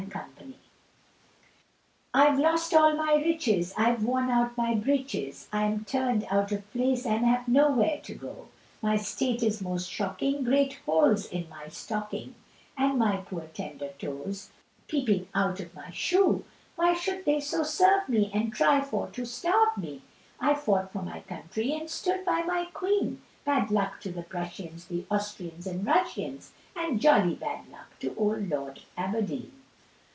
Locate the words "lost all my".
2.39-3.13